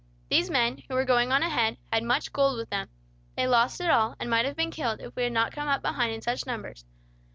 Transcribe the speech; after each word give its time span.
These 0.29 0.49
men, 0.49 0.81
who 0.87 0.95
were 0.95 1.05
going 1.05 1.31
on 1.31 1.43
ahead, 1.43 1.77
had 1.93 2.01
much 2.01 2.33
gold 2.33 2.57
with 2.57 2.71
them. 2.71 2.89
They 3.37 3.45
lost 3.45 3.79
it 3.79 3.91
all, 3.91 4.15
and 4.19 4.31
might 4.31 4.45
have 4.45 4.55
been 4.55 4.71
killed, 4.71 4.99
if 4.99 5.15
we 5.15 5.21
had 5.21 5.31
not 5.31 5.53
come 5.53 5.67
up 5.67 5.83
behind 5.83 6.11
in 6.11 6.23
such 6.23 6.47
numbers. 6.47 6.85